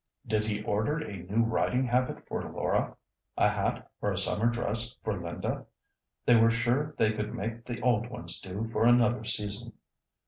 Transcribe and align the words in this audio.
Did 0.25 0.45
he 0.45 0.63
order 0.63 0.97
a 0.97 1.17
new 1.17 1.43
riding 1.43 1.83
habit 1.85 2.27
for 2.27 2.41
Laura, 2.41 2.97
a 3.37 3.47
hat 3.49 3.87
or 4.01 4.11
a 4.11 4.17
summer 4.17 4.49
dress 4.49 4.95
for 5.03 5.15
Linda, 5.21 5.67
they 6.25 6.35
were 6.37 6.49
sure 6.49 6.95
they 6.97 7.13
could 7.13 7.35
make 7.35 7.65
the 7.65 7.79
old 7.81 8.07
ones 8.09 8.39
do 8.39 8.65
for 8.65 8.87
another 8.87 9.23
season. 9.23 9.73